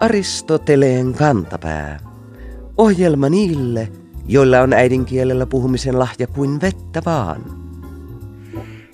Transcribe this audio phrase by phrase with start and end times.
[0.00, 1.98] Aristoteleen kantapää.
[2.76, 3.88] Ohjelma niille,
[4.28, 7.44] joilla on äidinkielellä puhumisen lahja kuin vettä vaan.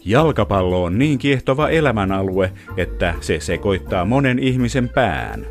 [0.05, 5.46] Jalkapallo on niin kiehtova elämänalue, että se sekoittaa monen ihmisen pään.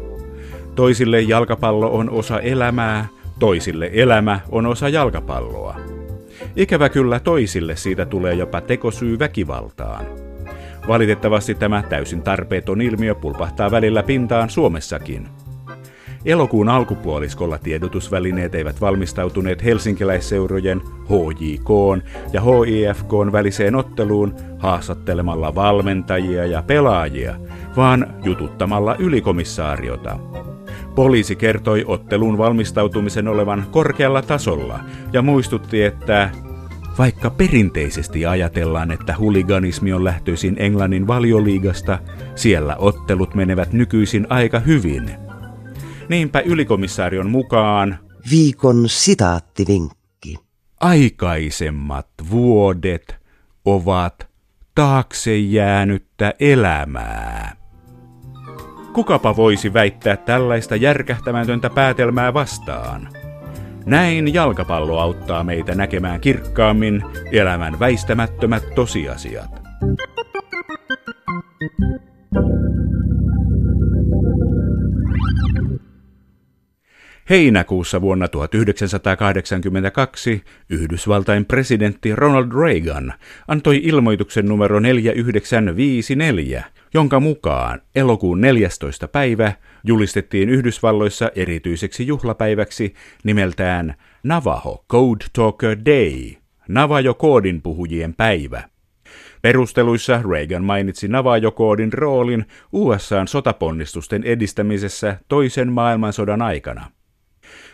[0.75, 3.07] Toisille jalkapallo on osa elämää,
[3.39, 5.92] toisille elämä on osa jalkapalloa.
[6.55, 10.05] Ikävä kyllä toisille siitä tulee jopa tekosyy väkivaltaan.
[10.87, 15.27] Valitettavasti tämä täysin tarpeeton ilmiö pulpahtaa välillä pintaan Suomessakin.
[16.25, 21.69] Elokuun alkupuoliskolla tiedotusvälineet eivät valmistautuneet helsinkiläisseurojen HJK
[22.33, 27.35] ja HIFK väliseen otteluun haastattelemalla valmentajia ja pelaajia,
[27.77, 30.19] vaan jututtamalla ylikomissaariota.
[30.95, 34.79] Poliisi kertoi otteluun valmistautumisen olevan korkealla tasolla
[35.13, 36.29] ja muistutti, että
[36.97, 41.99] vaikka perinteisesti ajatellaan, että huliganismi on lähtöisin Englannin valioliigasta,
[42.35, 45.11] siellä ottelut menevät nykyisin aika hyvin–
[46.09, 47.99] Niinpä ylikomissaarion mukaan
[48.29, 50.35] Viikon sitaattivinkki.
[50.79, 53.15] Aikaisemmat vuodet
[53.65, 54.27] ovat
[54.75, 57.62] taakse jäänyttä elämää.
[58.93, 63.09] Kukapa voisi väittää tällaista järkähtämätöntä päätelmää vastaan?
[63.85, 69.61] Näin jalkapallo auttaa meitä näkemään kirkkaammin elämän väistämättömät tosiasiat.
[77.29, 83.13] Heinäkuussa vuonna 1982 Yhdysvaltain presidentti Ronald Reagan
[83.47, 89.07] antoi ilmoituksen numero 4954, jonka mukaan elokuun 14.
[89.07, 92.93] päivä julistettiin Yhdysvalloissa erityiseksi juhlapäiväksi
[93.23, 93.93] nimeltään
[94.23, 96.31] Navajo Code Talker Day,
[96.67, 98.63] Navajo-koodin puhujien päivä.
[99.41, 106.91] Perusteluissa Reagan mainitsi Navajo-koodin roolin USAn sotaponnistusten edistämisessä toisen maailmansodan aikana.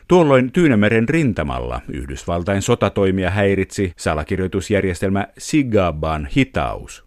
[0.10, 7.06] Tuolloin Tyynemeren rintamalla Yhdysvaltain sotatoimia häiritsi salakirjoitusjärjestelmä Sigaban hitaus.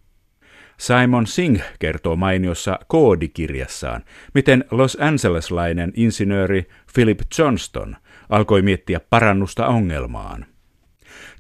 [0.79, 4.05] Simon Singh kertoo mainiossa koodikirjassaan,
[4.35, 7.97] miten Los Angeleslainen insinööri Philip Johnston
[8.29, 10.47] alkoi miettiä parannusta ongelmaan.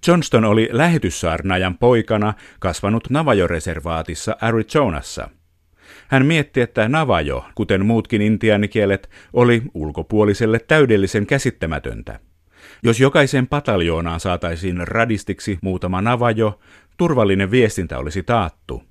[0.06, 5.28] Johnston oli lähetyssaarnaajan poikana kasvanut Navajo-reservaatissa Arizonassa–
[6.08, 12.20] hän mietti, että Navajo, kuten muutkin intiaanikielet, oli ulkopuoliselle täydellisen käsittämätöntä.
[12.82, 16.60] Jos jokaiseen pataljoonaan saataisiin radistiksi muutama Navajo,
[16.97, 18.82] turvallinen viestintä olisi taattu.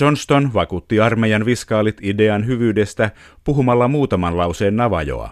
[0.00, 3.10] Johnston vakuutti armeijan viskaalit idean hyvyydestä
[3.44, 5.30] puhumalla muutaman lauseen Navajoa.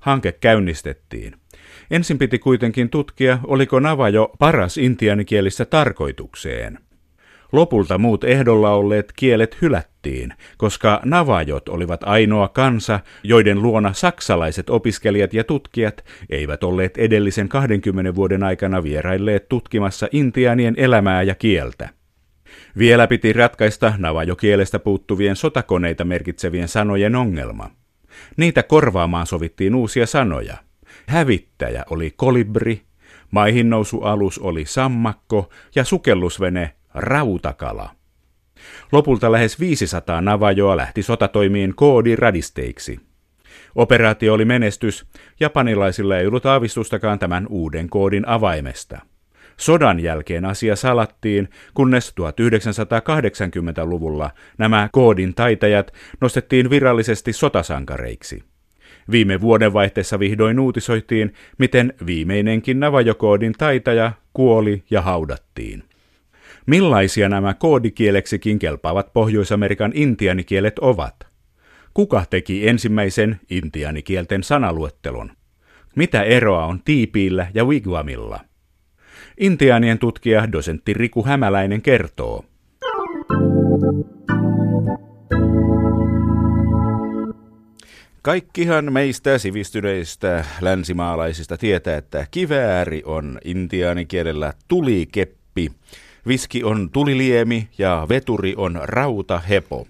[0.00, 1.34] Hanke käynnistettiin.
[1.90, 6.78] Ensin piti kuitenkin tutkia, oliko Navajo paras intianikielistä tarkoitukseen.
[7.54, 15.34] Lopulta muut ehdolla olleet kielet hylättiin, koska navajot olivat ainoa kansa, joiden luona saksalaiset opiskelijat
[15.34, 21.88] ja tutkijat eivät olleet edellisen 20 vuoden aikana vierailleet tutkimassa intiaanien elämää ja kieltä.
[22.78, 27.70] Vielä piti ratkaista navajokielestä puuttuvien sotakoneita merkitsevien sanojen ongelma.
[28.36, 30.56] Niitä korvaamaan sovittiin uusia sanoja.
[31.06, 32.82] Hävittäjä oli kolibri,
[33.30, 37.90] maihinnousualus oli sammakko ja sukellusvene rautakala.
[38.92, 43.00] Lopulta lähes 500 navajoa lähti sotatoimiin koodiradisteiksi.
[43.74, 45.06] Operaatio oli menestys,
[45.40, 48.98] japanilaisilla ei ollut aavistustakaan tämän uuden koodin avaimesta.
[49.56, 58.44] Sodan jälkeen asia salattiin, kunnes 1980-luvulla nämä koodin taitajat nostettiin virallisesti sotasankareiksi.
[59.10, 65.84] Viime vuodenvaihteessa vihdoin uutisoitiin, miten viimeinenkin Navajokoodin taitaja kuoli ja haudattiin.
[66.66, 71.14] Millaisia nämä koodikieleksikin kelpaavat Pohjois-Amerikan intianikielet ovat?
[71.94, 75.32] Kuka teki ensimmäisen intianikielten sanaluettelon?
[75.96, 78.40] Mitä eroa on tiipiillä ja wigwamilla?
[79.38, 82.44] Intianien tutkija dosentti Riku Hämäläinen kertoo.
[88.22, 95.70] Kaikkihan meistä sivistyneistä länsimaalaisista tietää, että kivääri on intiaanikielellä tulikeppi,
[96.28, 99.86] Viski on tuliliemi ja veturi on rautahepo.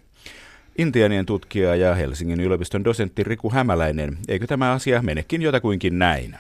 [0.79, 6.37] Intianien tutkija ja Helsingin yliopiston dosentti Riku Hämäläinen, eikö tämä asia menekin jotakuinkin näin?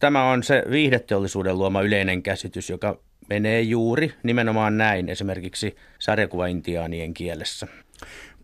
[0.00, 2.98] Tämä on se viihdeteollisuuden luoma yleinen käsitys, joka
[3.28, 7.66] menee juuri nimenomaan näin esimerkiksi sarjakuva-intiaanien kielessä.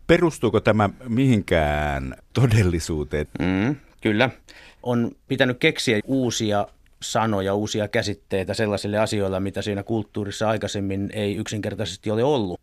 [0.07, 3.27] Perustuuko tämä mihinkään todellisuuteen?
[3.39, 4.29] Mm, kyllä.
[4.83, 6.67] On pitänyt keksiä uusia
[7.11, 12.61] sanoja, uusia käsitteitä sellaisille asioille, mitä siinä kulttuurissa aikaisemmin ei yksinkertaisesti ole ollut.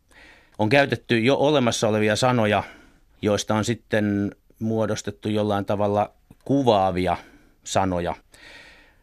[0.58, 2.62] On käytetty jo olemassa olevia sanoja,
[3.22, 6.10] joista on sitten muodostettu jollain tavalla
[6.44, 7.16] kuvaavia
[7.64, 8.14] sanoja.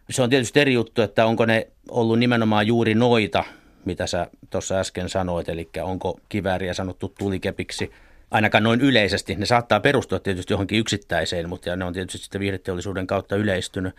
[0.10, 3.44] Se on tietysti eri juttu, että onko ne ollut nimenomaan juuri noita,
[3.86, 7.92] mitä sä tuossa äsken sanoit, eli onko kivääriä sanottu tulikepiksi–
[8.32, 9.36] ainakaan noin yleisesti.
[9.36, 13.96] Ne saattaa perustua tietysti johonkin yksittäiseen, mutta ne on tietysti sitten viihdeteollisuuden kautta yleistynyt.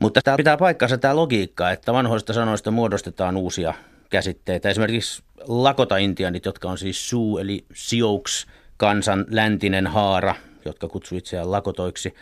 [0.00, 3.74] Mutta tämä pitää paikkansa tämä logiikka, että vanhoista sanoista muodostetaan uusia
[4.10, 4.68] käsitteitä.
[4.68, 12.14] Esimerkiksi lakota-intianit, jotka on siis suu eli sioux, kansan läntinen haara, jotka kutsuu itseään lakotoiksi,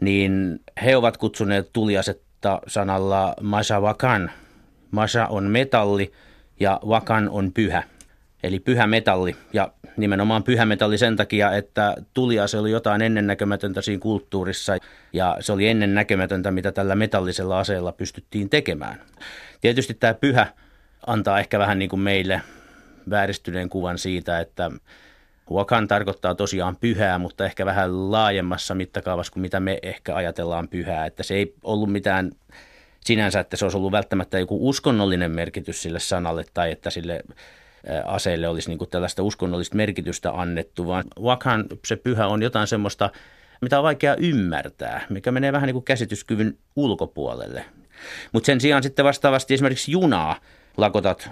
[0.00, 3.34] niin he ovat kutsuneet tuliasetta sanalla
[3.80, 4.30] wakan.
[4.90, 6.12] Masha on metalli
[6.60, 7.82] ja wakan on pyhä,
[8.42, 9.36] eli pyhä metalli.
[9.52, 14.76] Ja nimenomaan pyhämetalli sen takia, että tuliase oli jotain ennennäkemätöntä siinä kulttuurissa
[15.12, 19.00] ja se oli ennennäkemätöntä, mitä tällä metallisella aseella pystyttiin tekemään.
[19.60, 20.46] Tietysti tämä pyhä
[21.06, 22.42] antaa ehkä vähän niin kuin meille
[23.10, 24.70] vääristyneen kuvan siitä, että
[25.50, 31.06] Wakan tarkoittaa tosiaan pyhää, mutta ehkä vähän laajemmassa mittakaavassa kuin mitä me ehkä ajatellaan pyhää.
[31.06, 32.30] Että se ei ollut mitään
[33.00, 37.22] sinänsä, että se olisi ollut välttämättä joku uskonnollinen merkitys sille sanalle tai että sille
[38.04, 43.10] aseelle olisi niin kuin tällaista uskonnollista merkitystä annettu, vaan Wakhan se pyhä on jotain semmoista,
[43.60, 47.64] mitä on vaikea ymmärtää, mikä menee vähän niin kuin käsityskyvyn ulkopuolelle.
[48.32, 50.36] Mutta sen sijaan sitten vastaavasti esimerkiksi junaa
[50.76, 51.30] lakotat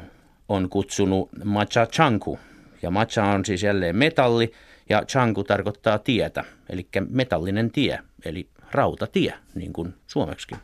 [0.48, 2.38] on kutsunut Macha Chanku.
[2.82, 4.52] Ja Macha on siis jälleen metalli
[4.88, 10.58] ja Chanku tarkoittaa tietä, eli metallinen tie, eli rautatie, niin kuin suomeksikin.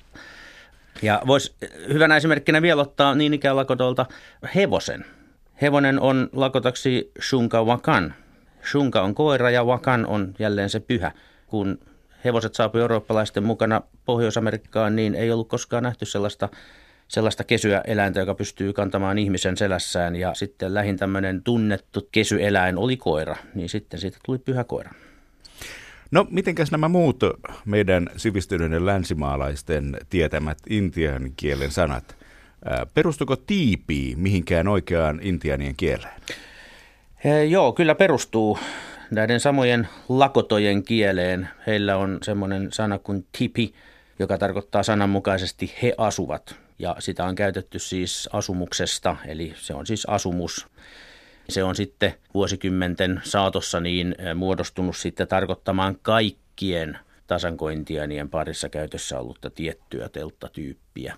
[1.03, 1.55] Ja voisi
[1.93, 4.07] hyvänä esimerkkinä vielä ottaa niin ikään lakotolta
[4.55, 5.05] hevosen–
[5.63, 8.15] Hevonen on lakotaksi Shunka Wakan.
[8.71, 11.13] Shunka on koira ja Wakan on jälleen se pyhä.
[11.47, 11.79] Kun
[12.25, 16.49] hevoset saapui eurooppalaisten mukana Pohjois-Amerikkaan, niin ei ollut koskaan nähty sellaista,
[17.09, 20.17] sellaista kesyä eläintä, joka pystyy kantamaan ihmisen selässään.
[20.17, 24.91] Ja sitten lähin tämmöinen tunnettu kesyeläin oli koira, niin sitten siitä tuli pyhä koira.
[26.11, 27.21] No, mitenkäs nämä muut
[27.65, 32.17] meidän sivistyneiden länsimaalaisten tietämät intian kielen sanat–
[32.95, 36.21] Perustuko tiipi mihinkään oikeaan intianien kieleen?
[37.25, 38.59] He, joo, kyllä perustuu
[39.11, 41.49] näiden samojen lakotojen kieleen.
[41.67, 43.75] Heillä on semmoinen sana kuin tipi,
[44.19, 46.57] joka tarkoittaa sananmukaisesti he asuvat.
[46.79, 50.67] Ja sitä on käytetty siis asumuksesta, eli se on siis asumus.
[51.49, 60.09] Se on sitten vuosikymmenten saatossa niin muodostunut sitten tarkoittamaan kaikkien tasankointianien parissa käytössä ollutta tiettyä
[60.09, 61.17] telttatyyppiä.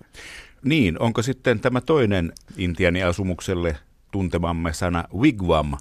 [0.63, 3.77] Niin, onko sitten tämä toinen intianiasumukselle
[4.11, 5.73] tuntemamme sana wigwam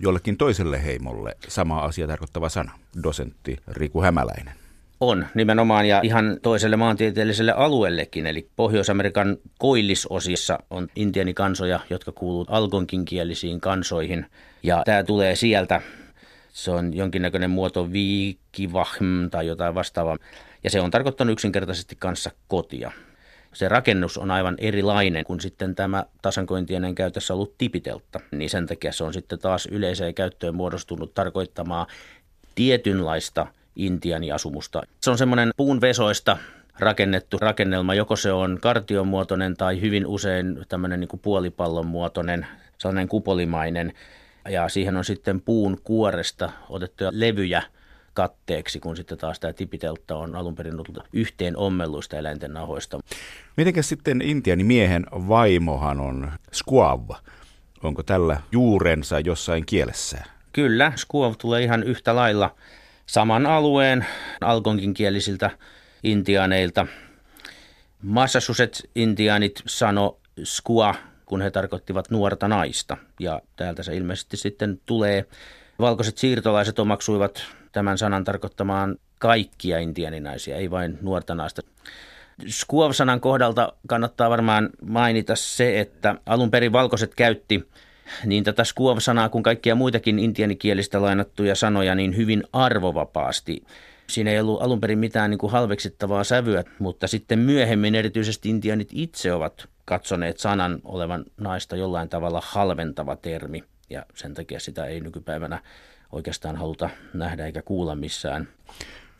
[0.00, 2.72] jollekin toiselle heimolle sama asia tarkoittava sana,
[3.02, 4.54] dosentti Riku Hämäläinen?
[5.00, 13.04] On, nimenomaan ja ihan toiselle maantieteelliselle alueellekin, eli Pohjois-Amerikan koillisosissa on intianikansoja, jotka kuuluvat algonkin
[13.04, 14.26] kielisiin kansoihin.
[14.62, 15.80] Ja tämä tulee sieltä,
[16.52, 20.18] se on jonkinnäköinen muoto viikivahm tai jotain vastaavaa,
[20.64, 22.92] ja se on tarkoittanut yksinkertaisesti kanssa kotia
[23.54, 28.92] se rakennus on aivan erilainen kuin sitten tämä tasankointienen käytössä ollut tipiteltta, niin sen takia
[28.92, 31.86] se on sitten taas yleiseen käyttöön muodostunut tarkoittamaan
[32.54, 33.46] tietynlaista
[33.76, 34.82] intianiasumusta.
[35.00, 36.36] Se on semmoinen puun vesoista
[36.78, 42.46] rakennettu rakennelma, joko se on kartion muotoinen tai hyvin usein tämmöinen niin puolipallon muotoinen,
[42.78, 43.92] sellainen kupolimainen.
[44.48, 47.62] Ja siihen on sitten puun kuoresta otettuja levyjä
[48.14, 53.00] katteeksi, kun sitten taas tämä tipiteltta on alun perin ollut yhteen ommelluista eläinten nahoista.
[53.56, 57.10] Mitenkäs sitten Intiani miehen vaimohan on squav?
[57.82, 60.24] Onko tällä juurensa jossain kielessä?
[60.52, 62.54] Kyllä, squav tulee ihan yhtä lailla
[63.06, 64.06] saman alueen
[64.40, 65.50] alkonkin kielisiltä
[66.02, 66.86] intiaaneilta.
[68.02, 70.94] Massachusetts-intiaanit sano skua,
[71.26, 72.96] kun he tarkoittivat nuorta naista.
[73.20, 75.24] Ja täältä se ilmeisesti sitten tulee.
[75.78, 81.62] Valkoiset siirtolaiset omaksuivat tämän sanan tarkoittamaan kaikkia intianinaisia, ei vain nuorta naista.
[82.48, 87.68] Skuov-sanan kohdalta kannattaa varmaan mainita se, että alun perin valkoiset käytti
[88.24, 93.64] niin tätä skuov-sanaa kuin kaikkia muitakin intianikielistä lainattuja sanoja niin hyvin arvovapaasti.
[94.06, 98.88] Siinä ei ollut alun perin mitään niin kuin halveksittavaa sävyä, mutta sitten myöhemmin erityisesti intianit
[98.92, 105.00] itse ovat katsoneet sanan olevan naista jollain tavalla halventava termi ja sen takia sitä ei
[105.00, 105.62] nykypäivänä
[106.14, 108.48] oikeastaan haluta nähdä eikä kuulla missään.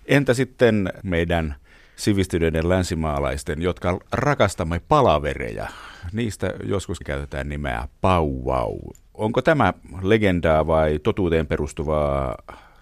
[0.06, 1.54] Entä sitten meidän
[1.96, 5.66] sivistyneiden länsimaalaisten, jotka rakastamme palavereja?
[6.12, 8.78] Niistä joskus käytetään nimeä pauwau.
[9.14, 9.72] Onko tämä
[10.02, 12.36] legendaa vai totuuteen perustuvaa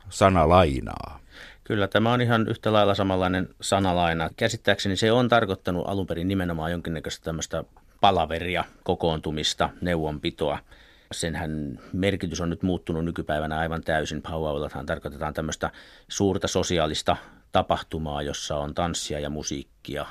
[0.09, 1.21] sanalainaa?
[1.65, 4.31] Kyllä tämä on ihan yhtä lailla samanlainen sanalaina.
[4.37, 7.65] Käsittääkseni se on tarkoittanut alun perin nimenomaan jonkinnäköistä tämmöistä
[8.01, 10.59] palaveria, kokoontumista, neuvonpitoa.
[11.13, 14.23] Senhän merkitys on nyt muuttunut nykypäivänä aivan täysin.
[14.23, 15.71] Powwowillathan tarkoitetaan tämmöistä
[16.09, 17.17] suurta sosiaalista
[17.53, 20.07] tapahtumaa, jossa on tanssia ja musiikkia.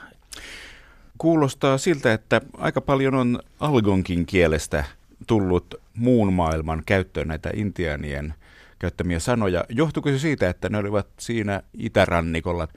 [1.18, 4.84] Kuulostaa siltä, että aika paljon on algonkin kielestä
[5.28, 8.34] tullut muun maailman käyttöön näitä intiaanien
[8.80, 9.66] käyttämiä sanoja.
[9.70, 12.68] Johtuiko se siitä, että ne olivat siinä itärannikolla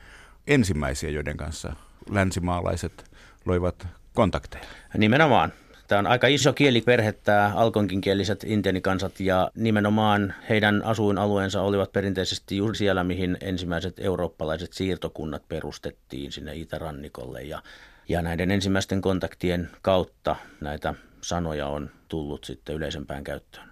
[0.46, 1.76] ensimmäisiä, joiden kanssa
[2.10, 3.10] länsimaalaiset
[3.44, 4.64] loivat kontakteja?
[4.98, 5.52] Nimenomaan.
[5.88, 12.76] Tämä on aika iso kieliperhe, tämä alkonkinkieliset intianikansat, ja nimenomaan heidän asuinalueensa olivat perinteisesti juuri
[12.76, 17.42] siellä, mihin ensimmäiset eurooppalaiset siirtokunnat perustettiin sinne itärannikolle.
[17.42, 17.62] Ja,
[18.08, 23.68] ja näiden ensimmäisten kontaktien kautta näitä sanoja on tullut sitten yleisempään käyttöön.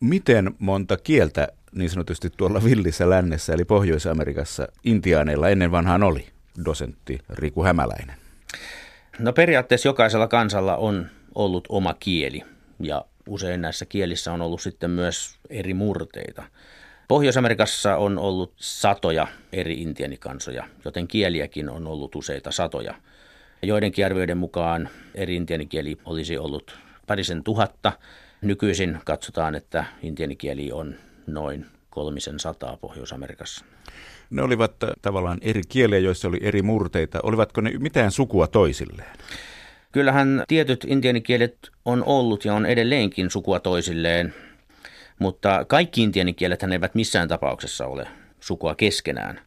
[0.00, 6.26] Miten monta kieltä niin sanotusti tuolla villissä lännessä, eli Pohjois-Amerikassa, intiaaneilla ennen vanhaan oli,
[6.64, 8.16] dosentti Riku Hämäläinen?
[9.18, 12.42] No periaatteessa jokaisella kansalla on ollut oma kieli
[12.80, 16.42] ja usein näissä kielissä on ollut sitten myös eri murteita.
[17.08, 22.94] Pohjois-Amerikassa on ollut satoja eri intianikansoja, joten kieliäkin on ollut useita satoja.
[23.62, 27.92] Joidenkin arvioiden mukaan eri intianikieli olisi ollut parisen tuhatta.
[28.42, 30.94] Nykyisin katsotaan, että intianikieli on
[31.26, 33.64] noin kolmisen sataa Pohjois-Amerikassa.
[34.30, 34.72] Ne olivat
[35.02, 37.20] tavallaan eri kieliä, joissa oli eri murteita.
[37.22, 39.16] Olivatko ne mitään sukua toisilleen?
[39.92, 44.34] Kyllähän tietyt intianikielet on ollut ja on edelleenkin sukua toisilleen,
[45.18, 48.06] mutta kaikki intianikielet eivät missään tapauksessa ole
[48.40, 49.40] sukua keskenään.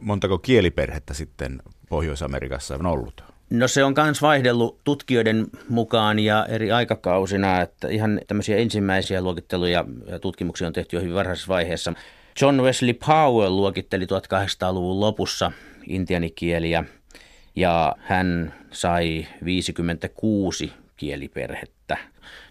[0.00, 3.24] Montako kieliperhettä sitten Pohjois-Amerikassa on ollut?
[3.50, 9.84] No se on myös vaihdellut tutkijoiden mukaan ja eri aikakausina, että ihan tämmöisiä ensimmäisiä luokitteluja
[10.06, 11.92] ja tutkimuksia on tehty jo hyvin varhaisessa vaiheessa.
[12.40, 15.52] John Wesley Powell luokitteli 1800-luvun lopussa
[15.86, 16.84] intianikieliä
[17.56, 21.96] ja hän sai 56 kieliperhettä.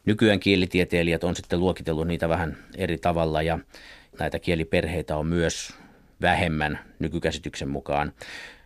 [0.05, 3.59] Nykyään kielitieteilijät on sitten luokitellut niitä vähän eri tavalla ja
[4.19, 5.73] näitä kieliperheitä on myös
[6.21, 8.13] vähemmän nykykäsityksen mukaan.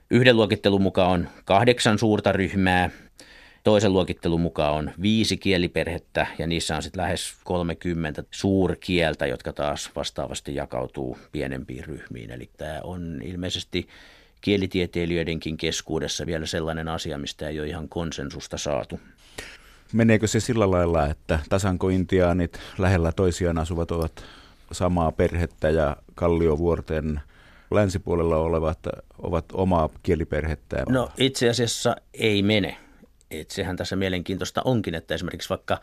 [0.10, 2.90] Yhden luokittelun mukaan on kahdeksan suurta ryhmää,
[3.64, 9.92] toisen luokittelun mukaan on viisi kieliperhettä ja niissä on sitten lähes 30 suurkieltä, jotka taas
[9.96, 12.32] vastaavasti jakautuu pienempiin ryhmiin.
[12.32, 13.88] Eli tämä on ilmeisesti
[14.46, 19.00] kielitieteilijöidenkin keskuudessa vielä sellainen asia, mistä ei ole ihan konsensusta saatu.
[19.94, 24.24] Meneekö se sillä lailla, että tasankointiaanit lähellä toisiaan asuvat ovat
[24.72, 27.22] samaa perhettä ja Kalliovuorten
[27.72, 28.80] länsipuolella olevat
[29.18, 30.86] ovat omaa kieliperhettään?
[30.90, 32.78] No itse asiassa ei mene.
[33.32, 35.78] Et sehän tässä mielenkiintoista onkin, että esimerkiksi vaikka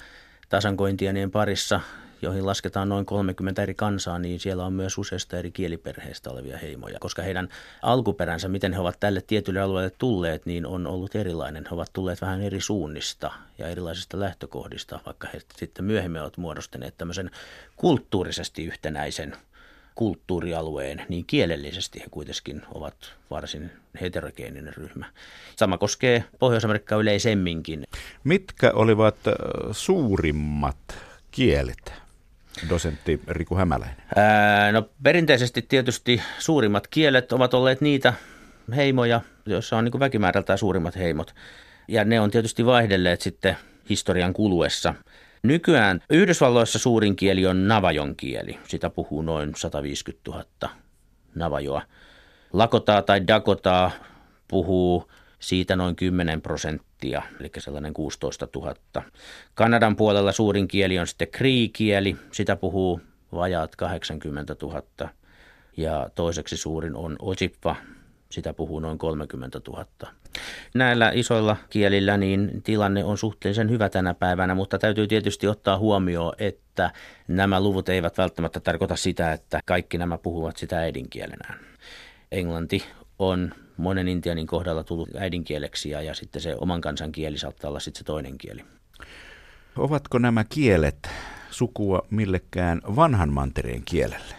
[0.48, 1.80] tasankointianien parissa,
[2.22, 6.98] joihin lasketaan noin 30 eri kansaa, niin siellä on myös useista eri kieliperheistä olevia heimoja,
[7.00, 7.48] koska heidän
[7.82, 11.64] alkuperänsä, miten he ovat tälle tietylle alueelle tulleet, niin on ollut erilainen.
[11.70, 16.98] He ovat tulleet vähän eri suunnista ja erilaisista lähtökohdista, vaikka he sitten myöhemmin ovat muodostaneet
[16.98, 17.30] tämmöisen
[17.76, 19.36] kulttuurisesti yhtenäisen
[19.94, 22.94] kulttuurialueen, niin kielellisesti he kuitenkin ovat
[23.30, 25.06] varsin heterogeeninen ryhmä.
[25.56, 27.84] Sama koskee Pohjois-Amerikkaa yleisemminkin.
[28.24, 29.16] Mitkä olivat
[29.72, 30.76] suurimmat
[31.30, 31.92] kielet?
[32.68, 33.96] Dosentti Riku Hämäläinen.
[34.16, 38.12] Ää, no perinteisesti tietysti suurimmat kielet ovat olleet niitä
[38.76, 41.34] heimoja, joissa on niin väkimäärältään suurimmat heimot.
[41.88, 43.56] Ja ne on tietysti vaihdelleet sitten
[43.88, 44.94] historian kuluessa.
[45.42, 48.58] Nykyään Yhdysvalloissa suurin kieli on navajon kieli.
[48.68, 50.44] Sitä puhuu noin 150 000
[51.34, 51.82] navajoa.
[52.52, 53.90] Lakotaa tai dakotaa
[54.48, 55.10] puhuu
[55.42, 58.74] siitä noin 10 prosenttia, eli sellainen 16 000.
[59.54, 63.00] Kanadan puolella suurin kieli on sitten Cree-kieli, sitä puhuu
[63.32, 64.82] vajaat 80 000.
[65.76, 67.76] Ja toiseksi suurin on Ojibwa,
[68.30, 69.86] sitä puhuu noin 30 000.
[70.74, 76.32] Näillä isoilla kielillä niin tilanne on suhteellisen hyvä tänä päivänä, mutta täytyy tietysti ottaa huomioon,
[76.38, 76.90] että
[77.28, 81.58] nämä luvut eivät välttämättä tarkoita sitä, että kaikki nämä puhuvat sitä äidinkielenään.
[82.32, 82.84] Englanti
[83.18, 87.80] on monen intianin kohdalla tullut äidinkieleksi ja, ja sitten se oman kansan kieli saattaa olla
[87.80, 88.64] sitten se toinen kieli.
[89.76, 91.08] Ovatko nämä kielet
[91.50, 94.34] sukua millekään vanhan mantereen kielelle?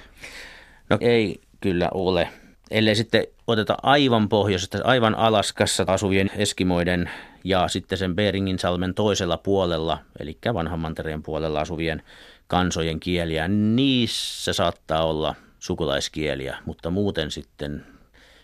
[0.90, 2.30] No ei kyllä ole
[2.72, 7.10] ellei sitten oteta aivan pohjoisesta, aivan Alaskassa asuvien eskimoiden
[7.44, 12.04] ja sitten sen Beringin salmen toisella puolella, eli vanhan mantereen puolella asuvien
[12.48, 17.86] kansojen kieliä, niissä saattaa olla sukulaiskieliä, mutta muuten sitten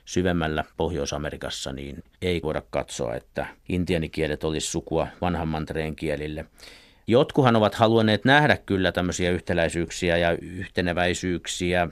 [0.10, 6.46] syvemmällä Pohjois-Amerikassa niin ei voida katsoa, että intianikielet olisi sukua vanhan mantereen kielille.
[7.08, 11.88] Jotkuhan ovat halunneet nähdä kyllä tämmöisiä yhtäläisyyksiä ja yhteneväisyyksiä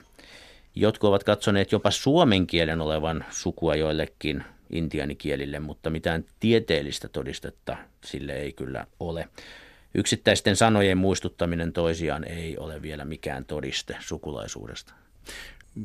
[0.79, 8.33] Jotkut ovat katsoneet jopa suomen kielen olevan sukua joillekin intianikielille, mutta mitään tieteellistä todistetta sille
[8.33, 9.27] ei kyllä ole.
[9.95, 14.93] Yksittäisten sanojen muistuttaminen toisiaan ei ole vielä mikään todiste sukulaisuudesta.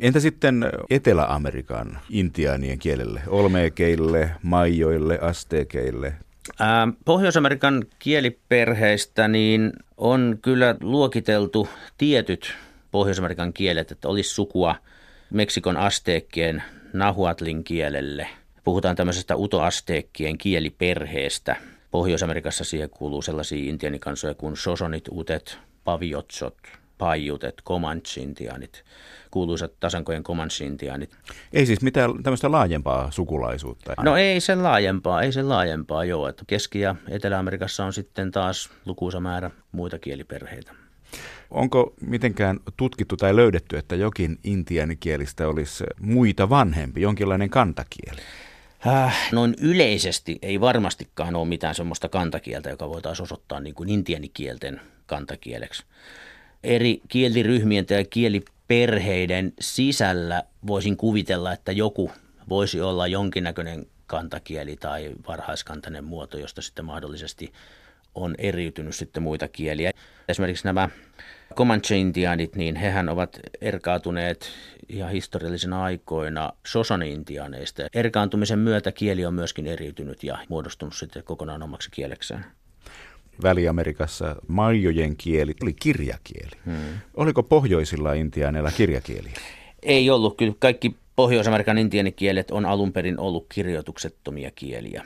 [0.00, 6.14] Entä sitten Etelä-Amerikan intiaanien kielelle, olmeekeille, maijoille, asteekeille?
[7.04, 11.68] Pohjois-Amerikan kieliperheistä niin on kyllä luokiteltu
[11.98, 12.54] tietyt
[12.90, 14.76] Pohjois-Amerikan kielet, että olisi sukua
[15.30, 18.28] Meksikon asteekkien nahuatlin kielelle.
[18.64, 21.56] Puhutaan tämmöisestä utoasteekkien kieliperheestä.
[21.90, 26.56] Pohjois-Amerikassa siihen kuuluu sellaisia intianikansoja kuin sosonit, utet, paviotsot,
[27.02, 28.84] paijutet, comanche-intiaanit,
[29.30, 31.16] kuuluisat tasankojen comanche-intiaanit.
[31.52, 33.94] Ei siis mitään tämmöistä laajempaa sukulaisuutta?
[34.02, 36.28] No ei sen laajempaa, ei sen laajempaa joo.
[36.28, 40.72] Että Keski- ja Etelä-Amerikassa on sitten taas lukuisa määrä muita kieliperheitä.
[41.50, 48.20] Onko mitenkään tutkittu tai löydetty, että jokin intiaanikielistä olisi muita vanhempi, jonkinlainen kantakieli?
[48.86, 54.80] Äh, noin yleisesti ei varmastikaan ole mitään sellaista kantakieltä, joka voitaisiin osoittaa niin kuin intianikielten
[55.06, 55.84] kantakieleksi.
[56.64, 62.10] Eri kieliryhmien tai kieliperheiden sisällä voisin kuvitella, että joku
[62.48, 67.52] voisi olla jonkinnäköinen kantakieli tai varhaiskantainen muoto, josta sitten mahdollisesti
[68.14, 69.90] on eriytynyt sitten muita kieliä.
[70.28, 70.88] Esimerkiksi nämä
[71.54, 74.50] Comanche-intiaanit, niin hehän ovat erkaatuneet
[74.88, 77.82] ihan historiallisina aikoina Sosani-intiaaneista.
[77.94, 82.44] Erkaantumisen myötä kieli on myöskin eriytynyt ja muodostunut sitten kokonaan omaksi kielekseen.
[83.42, 86.56] Väli-Amerikassa maijojen kieli oli kirjakieli.
[86.64, 86.74] Hmm.
[87.14, 89.28] Oliko pohjoisilla intiaaneilla kirjakieli?
[89.82, 90.36] Ei ollut.
[90.36, 95.04] Kyllä kaikki Pohjois-Amerikan intiaanikielet on alun perin ollut kirjoituksettomia kieliä.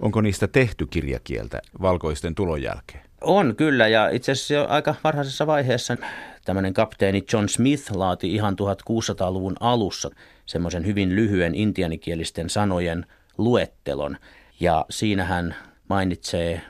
[0.00, 3.00] Onko niistä tehty kirjakieltä valkoisten tulon jälkeen?
[3.20, 5.96] On kyllä ja itse asiassa jo aika varhaisessa vaiheessa
[6.44, 10.10] tämmöinen kapteeni John Smith laati ihan 1600-luvun alussa
[10.46, 13.06] semmoisen hyvin lyhyen intianikielisten sanojen
[13.38, 14.16] luettelon.
[14.60, 15.54] Ja siinä hän
[15.88, 16.60] mainitsee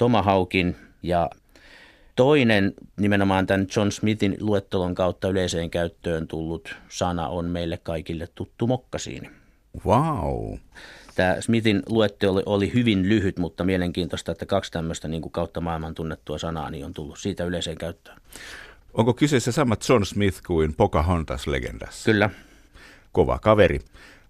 [0.00, 1.30] Tomahawkin ja
[2.16, 8.66] toinen nimenomaan tämän John Smithin luettelon kautta yleiseen käyttöön tullut sana on meille kaikille tuttu
[8.66, 9.30] mokkasiini.
[9.86, 10.54] Wow.
[11.14, 15.94] Tämä Smithin luettelo oli hyvin lyhyt, mutta mielenkiintoista, että kaksi tämmöistä niin kuin kautta maailman
[15.94, 18.16] tunnettua sanaa niin on tullut siitä yleiseen käyttöön.
[18.94, 22.04] Onko kyseessä sama John Smith kuin Pocahontas-legendassa?
[22.04, 22.30] Kyllä.
[23.12, 23.80] Kova kaveri.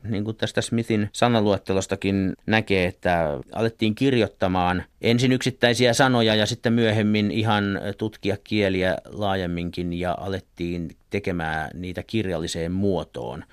[0.05, 7.31] Niin kuin tästä Smithin sanaluettelostakin näkee, että alettiin kirjoittamaan ensin yksittäisiä sanoja ja sitten myöhemmin
[7.31, 13.45] ihan tutkia kieliä laajemminkin ja alettiin tekemään niitä kirjalliseen muotoon.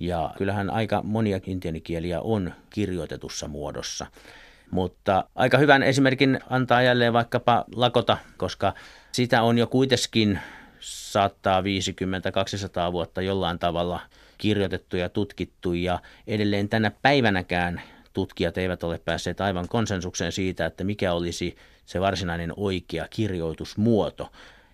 [0.00, 4.06] Ja kyllähän aika monia intianikieliä on kirjoitetussa muodossa.
[4.70, 8.74] Mutta aika hyvän esimerkin antaa jälleen vaikkapa Lakota, koska
[9.12, 10.38] sitä on jo kuitenkin
[10.80, 14.00] saattaa 50-200 vuotta jollain tavalla
[14.40, 20.84] kirjoitettu ja tutkittu ja edelleen tänä päivänäkään tutkijat eivät ole päässeet aivan konsensukseen siitä, että
[20.84, 24.30] mikä olisi se varsinainen oikea kirjoitusmuoto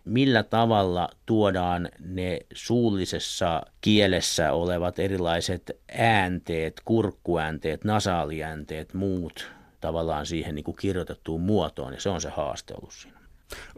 [0.06, 9.50] millä tavalla tuodaan ne suullisessa kielessä olevat erilaiset äänteet, kurkkuäänteet, nasaaliäänteet, muut
[9.80, 13.18] tavallaan siihen niin kuin kirjoitettuun muotoon, ja se on se haaste ollut siinä.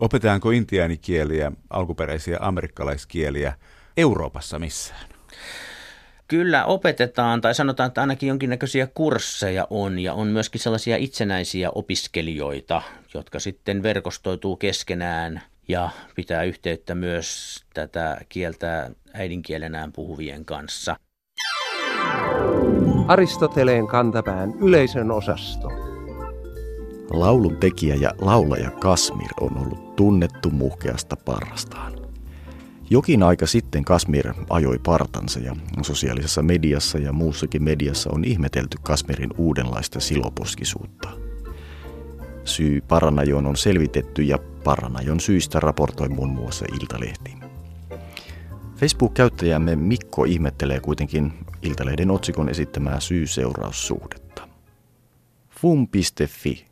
[0.01, 3.55] Opetetaanko intiaanikieliä, alkuperäisiä amerikkalaiskieliä
[3.97, 5.09] Euroopassa missään?
[6.29, 12.83] Kyllä opetetaan, tai sanotaan, että ainakin jonkinnäköisiä kursseja on, ja on myöskin sellaisia itsenäisiä opiskelijoita,
[13.15, 20.97] jotka sitten verkostoituu keskenään ja pitää yhteyttä myös tätä kieltä äidinkielenään puhuvien kanssa.
[23.09, 25.69] Aristoteleen kantapään yleisön osasto.
[27.11, 31.98] Laulun tekijä ja laulaja Kasmir on ollut tunnettu muhkeasta parrastaan.
[32.91, 39.31] Jokin aika sitten Kasmir ajoi partansa ja sosiaalisessa mediassa ja muussakin mediassa on ihmetelty Kasmirin
[39.39, 41.09] uudenlaista siloposkisuutta.
[42.45, 47.35] Syy paranajoon on selvitetty ja Paranajon syistä raportoi muun muassa Iltalehti.
[48.77, 54.49] Facebook-käyttäjämme Mikko ihmettelee kuitenkin Iltalehden otsikon esittämää syy-seuraussuhdetta.
[55.51, 56.68] Fum.fi.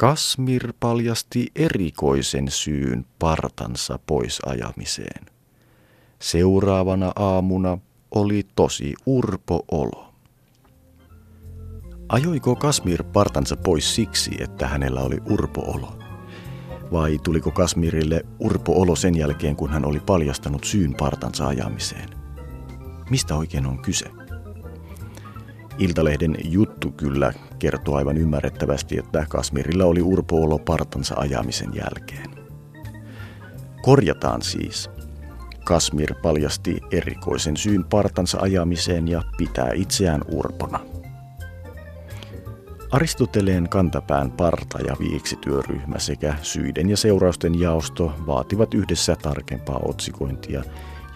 [0.00, 5.26] Kasmir paljasti erikoisen syyn partansa pois ajamiseen.
[6.18, 7.78] Seuraavana aamuna
[8.10, 10.12] oli tosi urpo olo.
[12.08, 15.98] Ajoiko Kasmir partansa pois siksi, että hänellä oli urpo olo?
[16.92, 22.08] Vai tuliko Kasmirille urpo-olo sen jälkeen, kun hän oli paljastanut syyn partansa ajamiseen?
[23.10, 24.19] Mistä oikein on kyse?
[25.78, 32.30] Iltalehden juttu kyllä kertoo aivan ymmärrettävästi, että Kasmirilla oli urpo-olo partansa ajamisen jälkeen.
[33.82, 34.90] Korjataan siis.
[35.64, 40.80] Kasmir paljasti erikoisen syyn partansa ajamiseen ja pitää itseään urpona.
[42.90, 50.62] Aristoteleen kantapään parta- ja viiksityöryhmä sekä syiden ja seurausten jaosto vaativat yhdessä tarkempaa otsikointia,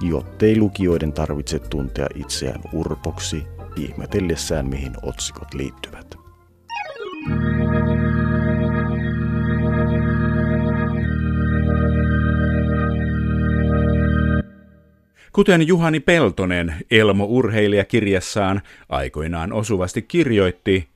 [0.00, 6.14] jottei lukijoiden tarvitse tuntea itseään urpoksi ihmetellessään mihin otsikot liittyvät.
[15.32, 20.88] Kuten Juhani Peltonen Elmo-urheilijakirjassaan aikoinaan osuvasti kirjoitti,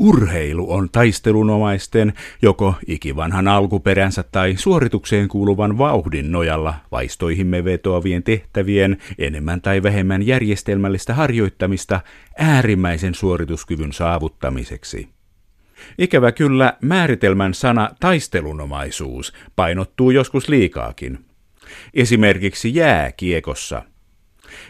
[0.00, 9.60] Urheilu on taistelunomaisten, joko ikivanhan alkuperänsä tai suoritukseen kuuluvan vauhdin nojalla vaistoihimme vetoavien tehtävien enemmän
[9.60, 12.00] tai vähemmän järjestelmällistä harjoittamista
[12.38, 15.08] äärimmäisen suorituskyvyn saavuttamiseksi.
[15.98, 21.18] Ikävä kyllä määritelmän sana taistelunomaisuus painottuu joskus liikaakin.
[21.94, 23.82] Esimerkiksi jääkiekossa–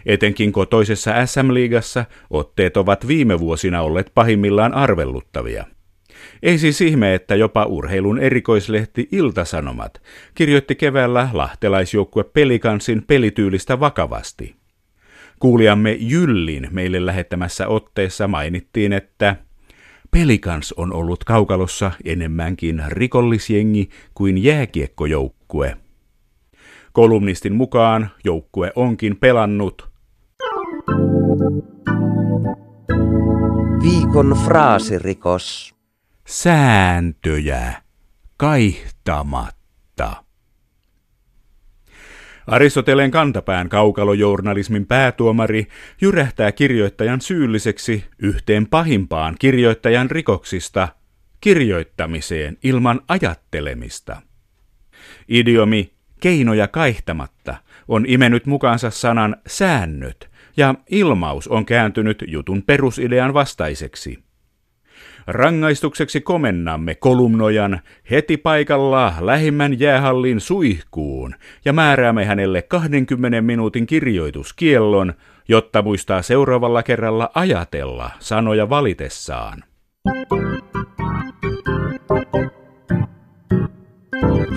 [0.07, 5.65] Etenkin kotoisessa SM-liigassa otteet ovat viime vuosina olleet pahimmillaan arvelluttavia.
[6.43, 10.03] Ei siis ihme, että jopa urheilun erikoislehti Iltasanomat
[10.35, 14.57] kirjoitti keväällä lahtelaisjoukkue Pelikansin pelityylistä vakavasti.
[15.39, 19.37] Kuulijamme Jyllin meille lähettämässä otteessa mainittiin, että
[20.11, 25.77] Pelikans on ollut kaukalossa enemmänkin rikollisjengi kuin jääkiekkojoukkue.
[26.93, 29.91] Kolumnistin mukaan joukkue onkin pelannut
[33.83, 35.75] Viikon fraasirikos.
[36.27, 37.73] sääntöjä
[38.37, 40.25] kaihtamatta.
[42.47, 45.67] Aristoteleen kantapään kaukalojournalismin päätuomari
[46.01, 50.89] jyrähtää kirjoittajan syylliseksi yhteen pahimpaan kirjoittajan rikoksista,
[51.41, 54.23] kirjoittamiseen ilman ajattelemista.
[55.29, 57.55] Idiomi keinoja kaihtamatta
[57.89, 64.19] on imennyt mukaansa sanan säännöt, ja ilmaus on kääntynyt jutun perusidean vastaiseksi.
[65.27, 67.81] Rangaistukseksi komennamme kolumnojan
[68.11, 75.15] heti paikalla lähimmän jäähallin suihkuun ja määräämme hänelle 20 minuutin kirjoituskiellon,
[75.49, 79.65] jotta muistaa seuraavalla kerralla ajatella sanoja valitessaan.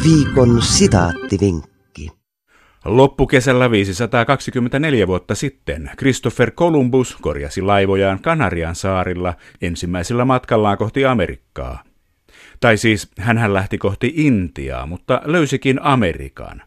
[0.03, 2.09] Viikon sitaattivinkki.
[2.85, 11.83] Loppukesällä 524 vuotta sitten Christopher Columbus korjasi laivojaan Kanarian saarilla ensimmäisellä matkallaan kohti Amerikkaa.
[12.59, 16.61] Tai siis hän lähti kohti Intiaa, mutta löysikin Amerikan.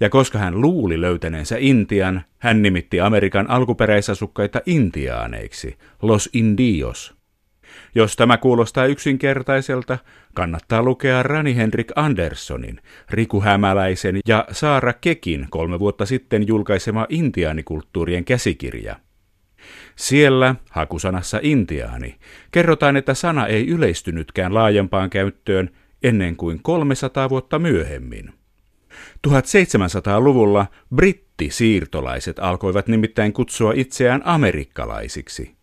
[0.00, 7.15] Ja koska hän luuli löytäneensä Intian, hän nimitti Amerikan alkuperäisasukkaita intiaaneiksi, Los Indios–
[7.94, 9.98] jos tämä kuulostaa yksinkertaiselta,
[10.34, 18.24] kannattaa lukea Rani Henrik Anderssonin, Riku Hämäläisen ja Saara Kekin kolme vuotta sitten julkaisema intiaanikulttuurien
[18.24, 18.96] käsikirja.
[19.96, 22.16] Siellä, hakusanassa intiaani,
[22.50, 25.70] kerrotaan, että sana ei yleistynytkään laajempaan käyttöön
[26.02, 28.32] ennen kuin 300 vuotta myöhemmin.
[29.28, 35.55] 1700-luvulla brittisiirtolaiset alkoivat nimittäin kutsua itseään amerikkalaisiksi.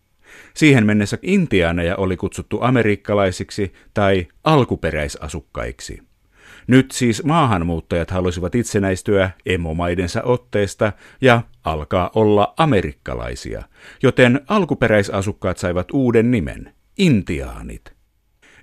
[0.53, 5.99] Siihen mennessä intiaaneja oli kutsuttu amerikkalaisiksi tai alkuperäisasukkaiksi.
[6.67, 13.63] Nyt siis maahanmuuttajat halusivat itsenäistyä emomaidensa otteesta ja alkaa olla amerikkalaisia,
[14.03, 17.93] joten alkuperäisasukkaat saivat uuden nimen, intiaanit.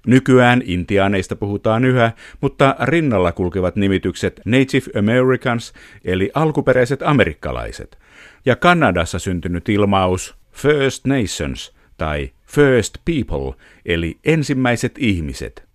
[0.06, 5.72] Nykyään intiaaneista puhutaan yhä, mutta rinnalla kulkevat nimitykset Native Americans
[6.04, 7.98] eli alkuperäiset amerikkalaiset
[8.46, 15.68] ja Kanadassa syntynyt ilmaus First Nations tai First People eli ensimmäiset ihmiset.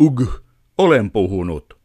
[0.00, 0.22] Ug,
[0.78, 1.80] olen puhunut.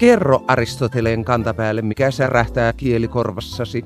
[0.00, 3.84] Kerro Aristoteleen kantapäälle, mikä särähtää kielikorvassasi.